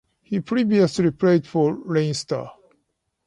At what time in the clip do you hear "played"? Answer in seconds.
1.11-1.45